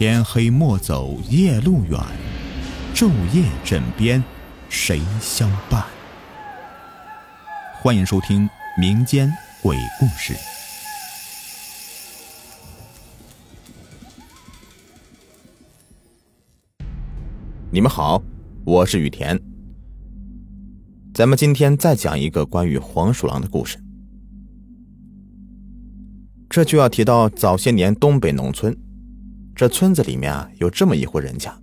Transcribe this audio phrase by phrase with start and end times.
[0.00, 2.00] 天黑莫走夜路远，
[2.94, 4.24] 昼夜枕边
[4.70, 5.84] 谁相伴？
[7.82, 8.48] 欢迎收听
[8.80, 9.30] 民间
[9.62, 10.32] 鬼故事。
[17.70, 18.22] 你们好，
[18.64, 19.38] 我是雨田。
[21.12, 23.78] 咱们今天再讲一个关于黄鼠狼的故事。
[26.48, 28.74] 这就要提到早些年东北农村。
[29.60, 31.54] 这村子里面啊，有这么一户人家，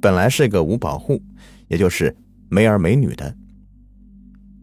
[0.00, 1.22] 本来是个五保户，
[1.68, 2.16] 也就是
[2.48, 3.36] 没儿没女的。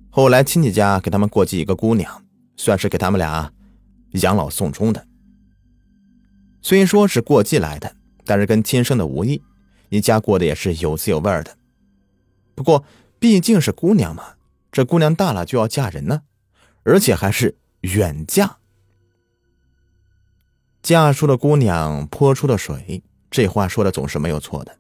[0.09, 2.25] 后来亲戚家给他们过继一个姑娘，
[2.55, 3.53] 算是给他们俩
[4.13, 5.05] 养老送终的。
[6.63, 9.43] 虽说是过继来的，但是跟亲生的无异，
[9.89, 11.55] 一家过得也是有滋有味的。
[12.55, 12.83] 不过
[13.19, 14.29] 毕竟是姑娘嘛，
[14.71, 16.23] 这姑娘大了就要嫁人呢，
[16.81, 18.57] 而且还是远嫁。
[20.87, 24.77] 嫁出的姑娘泼出的水，这话说的总是没有错的。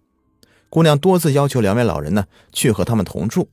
[0.69, 3.49] 姑娘多次要求两位老人呢去和他们同住，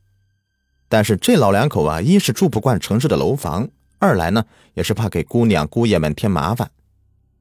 [0.88, 6.70] 但是这老两口啊，一是住不惯城市的楼房，二来呢也是怕给姑娘姑爷们添麻烦，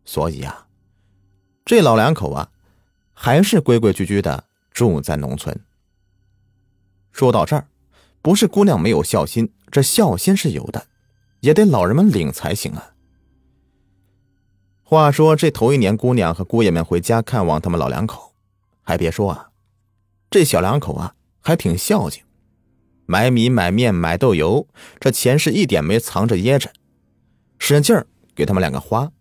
[0.03, 0.65] 所以啊，
[1.63, 2.49] 这老两口啊，
[3.13, 5.55] 还是规规矩矩的住在农村。
[7.11, 7.67] 说到这儿，
[8.23, 10.87] 不是姑娘没有孝心，这孝心是有的，
[11.41, 12.92] 也得老人们领才行啊。
[14.85, 18.33] 话说这头一年，姑娘和姑爷们回家看望他们老两口，
[18.83, 19.49] 还别说啊，
[20.29, 22.21] 这小两口啊还挺孝敬，
[23.05, 24.67] 买米买面买豆油，
[24.99, 26.69] 这钱是一点没藏着掖着，
[27.57, 29.11] 使劲儿给他们两个花。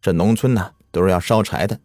[0.00, 1.78] 这农村呢都是要烧柴的，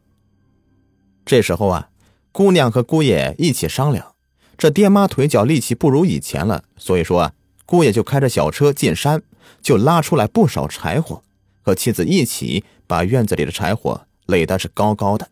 [1.25, 1.89] 这时候啊，
[2.31, 4.15] 姑娘和姑爷一起商量，
[4.57, 7.33] 这爹妈腿脚力气不如以前了，所以说啊，
[7.65, 9.21] 姑爷就开着小车进山，
[9.61, 11.21] 就拉出来不少柴火。
[11.65, 15.31] 和妻子一起把院子里的柴火垒的是高高的，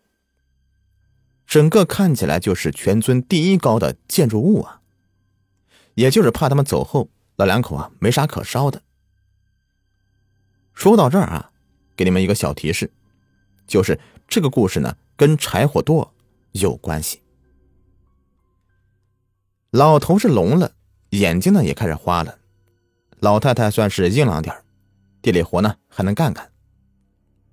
[1.46, 4.80] 整个看起来就是全村第一高的建筑物啊。
[5.94, 8.82] 也就是怕他们走后，老两口啊没啥可烧的。
[10.72, 11.52] 说到这儿啊，
[11.94, 12.90] 给你们一个小提示，
[13.68, 16.08] 就是这个故事呢跟柴火垛
[16.50, 17.22] 有关系。
[19.70, 20.72] 老头是聋了，
[21.10, 22.38] 眼睛呢也开始花了，
[23.20, 24.63] 老太太算是硬朗点
[25.24, 26.50] 地里活呢还能干干，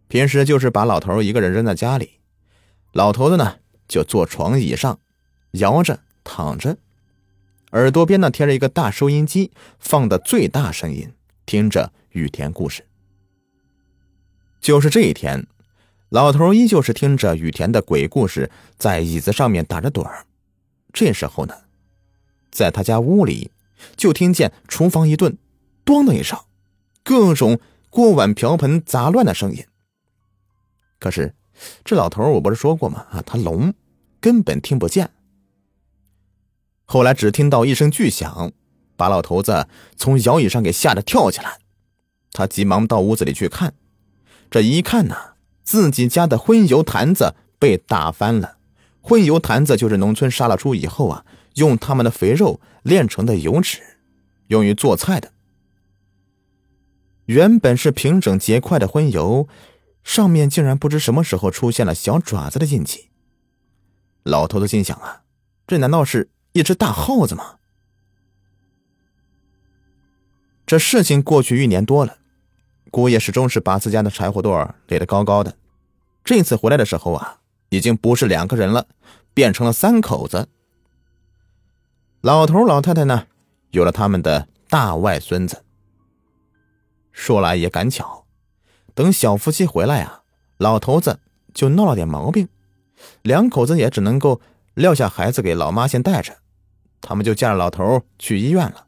[0.09, 2.19] 平时就是把老头一个人扔在家里，
[2.91, 4.99] 老头子呢就坐床椅上，
[5.51, 6.77] 摇着躺着，
[7.71, 11.13] 耳朵边呢贴着一个大收音机，放的最大声音，
[11.45, 12.85] 听着雨田故事。
[14.59, 15.47] 就是这一天，
[16.09, 20.25] 老头依旧是听着雨田的鬼故事，在椅子上面打着盹儿。
[20.91, 21.55] 这时候呢，
[22.51, 23.51] 在他家屋里，
[23.95, 25.37] 就听见厨房一顿
[25.85, 26.37] “咣”的一声。
[27.03, 29.65] 各种锅碗瓢盆杂乱的声音。
[30.99, 31.33] 可是，
[31.83, 33.05] 这老头我不是说过吗？
[33.11, 33.73] 啊，他聋，
[34.19, 35.09] 根本听不见。
[36.85, 38.51] 后来只听到一声巨响，
[38.95, 41.59] 把老头子从摇椅上给吓得跳起来。
[42.33, 43.73] 他急忙到屋子里去看，
[44.49, 45.15] 这一看呢，
[45.63, 48.57] 自己家的荤油坛子被打翻了。
[49.01, 51.25] 荤油坛子就是农村杀了猪以后啊，
[51.55, 53.79] 用他们的肥肉炼成的油脂，
[54.47, 55.31] 用于做菜的。
[57.31, 59.47] 原本是平整结块的荤油，
[60.03, 63.09] 上面竟然不知什么时候出现了小爪子的印记。
[64.23, 65.21] 老头子心想啊，
[65.65, 67.55] 这难道是一只大耗子吗？
[70.65, 72.17] 这事情过去一年多了，
[72.91, 75.55] 姑爷始终是把自家的柴火垛垒得高高的。
[76.25, 78.87] 这次回来的时候啊，已经不是两个人了，
[79.33, 80.49] 变成了三口子。
[82.19, 83.27] 老头老太太呢，
[83.69, 85.63] 有了他们的大外孙子。
[87.11, 88.25] 说来也赶巧，
[88.93, 90.23] 等小夫妻回来啊，
[90.57, 91.19] 老头子
[91.53, 92.47] 就闹了点毛病，
[93.21, 94.41] 两口子也只能够
[94.73, 96.37] 撂下孩子给老妈先带着，
[97.01, 98.87] 他们就架着老头去医院了。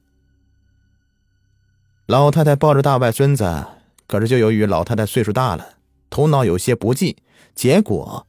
[2.06, 3.66] 老太太抱着大外孙子，
[4.08, 5.76] 可是就由于老太太岁数大了，
[6.10, 7.18] 头脑有些不济，
[7.56, 8.28] 结果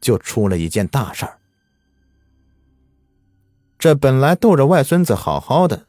[0.00, 1.38] 就出了一件大事儿。
[3.78, 5.86] 这本来逗着外孙子好好的，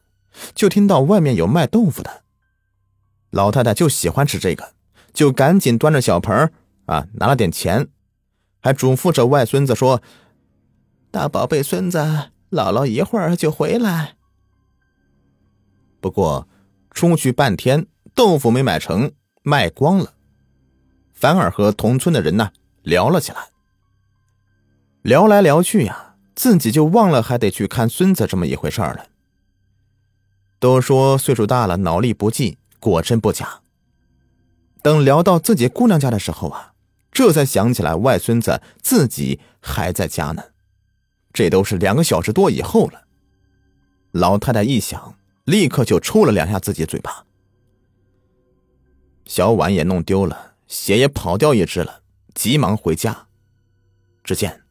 [0.54, 2.25] 就听到外面有卖豆腐的。
[3.36, 4.72] 老太太就喜欢吃这个，
[5.14, 6.54] 就赶紧端着小盆
[6.86, 7.90] 啊，拿了点钱，
[8.62, 10.02] 还嘱咐着外孙子说
[11.12, 11.98] ：“大宝贝孙子，
[12.50, 14.16] 姥姥一会儿就回来。”
[16.00, 16.48] 不过
[16.92, 19.12] 出去半天，豆腐没买成，
[19.44, 20.14] 卖光了，
[21.14, 22.52] 反而和同村的人呢
[22.84, 23.50] 聊了起来。
[25.02, 29.08] 聊来聊去呀，自己就忘了还得去看孙子这么一回事儿了。
[30.58, 32.58] 都说岁数大了，脑力不济。
[32.86, 33.62] 果真不假。
[34.84, 36.74] 等聊到自己姑娘家的时候啊，
[37.12, 40.44] 这才想起来外孙子自己还在家呢。
[41.34, 43.08] 这都是两个小时多以后了。
[44.12, 47.26] 老太太一想，立刻就抽了两下自己嘴巴。
[49.26, 52.04] 小碗也弄丢了，鞋也跑掉一只了，
[52.36, 53.28] 急忙回家。
[54.24, 54.62] 只见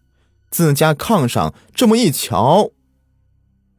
[0.51, 2.71] 自家炕上这么一瞧，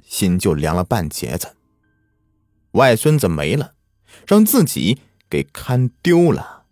[0.03, 1.55] 心就凉了半截子。
[2.71, 3.74] 外孙子没了，
[4.27, 6.63] 让自己给看丢了。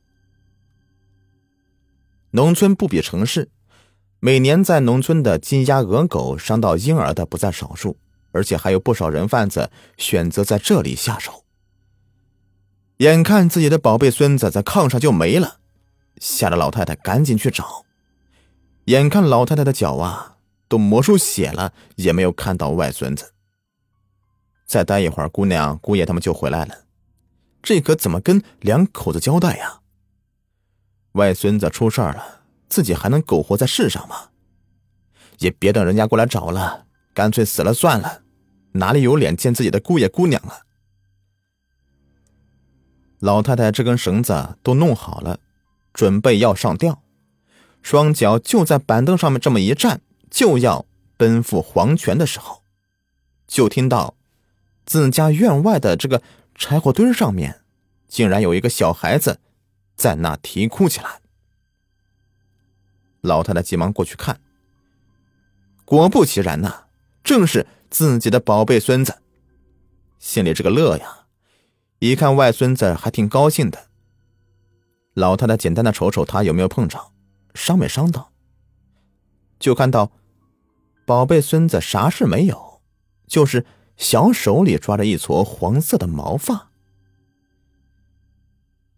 [2.31, 3.49] 农村不比城市，
[4.19, 7.97] 每年在农村的鸡鸭鹅狗伤到婴儿的不在少数，
[8.31, 11.43] 而且还有不少人贩子选择在这里下手。
[12.97, 15.57] 眼看自己的宝贝孙子在炕上就没了，
[16.19, 17.85] 吓得老太太赶紧去找。
[18.85, 20.37] 眼看老太太的脚啊
[20.67, 23.33] 都磨出血了，也没有看到外孙子。
[24.65, 26.82] 再待一会儿，姑娘、姑爷他们就回来了，
[27.63, 29.79] 这可怎么跟两口子交代呀？
[31.13, 34.29] 外孙子出事了，自己还能苟活在世上吗？
[35.39, 38.23] 也别等人家过来找了，干脆死了算了，
[38.73, 40.59] 哪里有脸见自己的姑爷姑娘啊？
[43.19, 45.39] 老太太这根绳子都弄好了，
[45.93, 47.01] 准备要上吊。
[47.81, 52.63] 双脚就在板凳上面这么一站，就要奔赴黄泉的时候，
[53.47, 54.15] 就听到
[54.85, 56.21] 自家院外的这个
[56.55, 57.61] 柴火堆上面，
[58.07, 59.39] 竟然有一个小孩子
[59.95, 61.21] 在那啼哭起来。
[63.21, 64.39] 老太太急忙过去看，
[65.85, 66.85] 果不其然呐，
[67.23, 69.21] 正是自己的宝贝孙子，
[70.19, 71.25] 心里这个乐呀！
[71.99, 73.87] 一看外孙子还挺高兴的。
[75.13, 77.13] 老太太简单的瞅瞅他有没有碰着。
[77.53, 78.31] 伤没伤到？
[79.59, 80.11] 就看到
[81.05, 82.81] 宝贝孙子啥事没有，
[83.27, 83.63] 就是
[83.97, 86.69] 小手里抓着一撮黄色的毛发。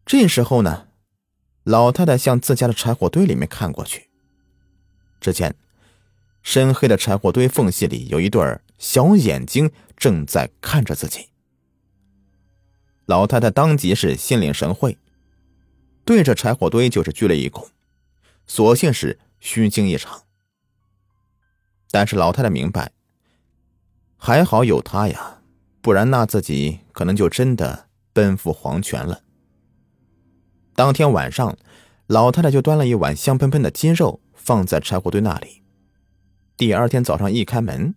[0.05, 0.87] 这时候呢，
[1.63, 4.09] 老太太向自家的柴火堆里面看过去，
[5.19, 5.55] 只见
[6.43, 11.29] 深黑的柴火堆缝隙里有一对小眼睛正在看着自己。
[13.05, 14.97] 老太太当即是心领神会，
[16.03, 17.67] 对着柴火堆就是鞠了一躬。
[18.47, 20.23] 所幸是虚惊一场，
[21.89, 22.91] 但是老太太明白，
[24.25, 25.37] 还好有他呀，
[25.83, 29.21] 不然那自己可能就真的奔赴黄泉了。
[30.73, 31.55] 当天晚上，
[32.07, 35.61] 老太太就端了一碗香喷喷的鸡肉放在柴火堆那里。
[36.57, 37.93] 第二天早上一开门，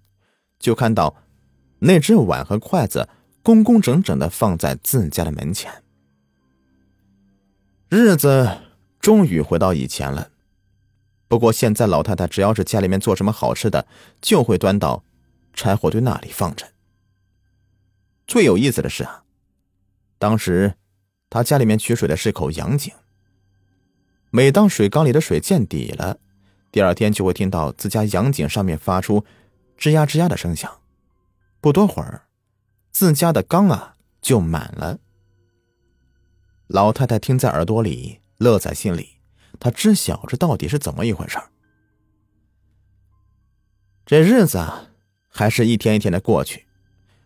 [0.59, 1.17] 就看到
[1.79, 3.09] 那只碗和筷子
[3.43, 5.83] 工工整整的放在自家的门前。
[7.89, 8.51] 日子
[9.01, 10.29] 终于回到以前了。
[11.27, 13.87] 不过现在老太太只要是家里面做什么好吃的，
[14.21, 15.03] 就会端到
[15.59, 16.69] 柴火堆那里放着。
[18.29, 19.25] 最有意思的是啊，
[20.17, 20.77] 当时
[21.29, 22.95] 他家里面取水的是口洋井。
[24.31, 26.19] 每当水缸里的水见底了，
[26.71, 29.25] 第二天就会听到自家洋井上面发出
[29.77, 30.81] 吱呀吱呀的声响。
[31.61, 32.29] 不多会儿，
[32.93, 35.01] 自家的缸啊就满了。
[36.69, 39.17] 老太太听在耳朵里，乐在心里。
[39.59, 41.37] 她知晓这到底是怎么一回事
[44.07, 44.88] 这日子啊，
[45.39, 46.67] 还是一天一天的过去。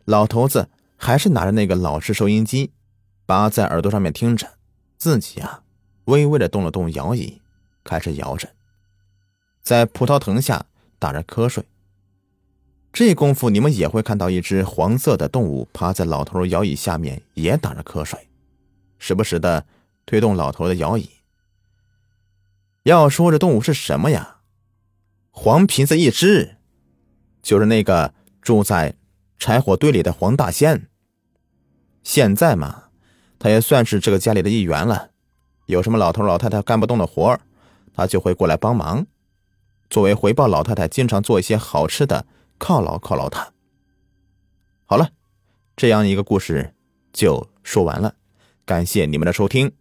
[0.05, 0.69] 老头子
[0.99, 2.70] 还是拿着那个老式收音机，
[3.25, 4.47] 扒在耳朵上面听着，
[4.99, 5.62] 自己啊，
[6.05, 7.41] 微微的动了动摇椅，
[7.82, 8.51] 开始摇着，
[9.63, 10.67] 在葡萄藤下
[10.98, 11.65] 打着瞌睡。
[12.93, 18.29] 这功夫，你们也会看到一只黄色的动物趴在老头摇椅下面，也打着瞌睡，
[18.98, 19.65] 时不时的
[20.05, 21.08] 推动老头的摇椅。
[22.82, 24.41] 要说这动物是什么呀？
[25.31, 26.56] 黄皮子一只，
[27.43, 28.94] 就是那个住在
[29.39, 30.89] 柴火堆里的黄大仙。
[32.03, 32.84] 现在嘛，
[33.39, 35.11] 他也算是这个家里的一员了。
[35.67, 37.39] 有什么老头老太太干不动的活
[37.94, 39.06] 他就会过来帮忙。
[39.91, 42.27] 作为回报，老太太经常做一些好吃的
[42.58, 43.53] 犒劳犒劳他。
[44.87, 45.11] 好了，
[45.77, 46.75] 这样一个故事
[47.13, 48.15] 就说完了。
[48.65, 49.72] 感谢你们的收听。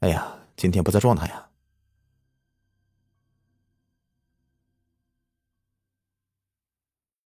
[0.00, 1.51] 哎呀，今天不在状态呀。